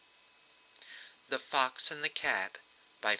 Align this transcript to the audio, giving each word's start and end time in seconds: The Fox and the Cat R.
The 1.29 1.37
Fox 1.37 1.91
and 1.91 2.03
the 2.03 2.09
Cat 2.09 2.57
R. 3.03 3.09